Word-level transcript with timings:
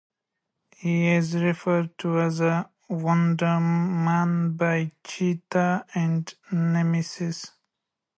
He 0.77 1.09
is 1.13 1.35
referred 1.35 1.95
to 1.99 2.19
as 2.21 2.41
"Wonder 2.89 3.59
Man" 3.59 4.57
by 4.57 4.93
Cheetah 5.03 5.85
and 5.93 6.33
Nemesis. 6.51 7.51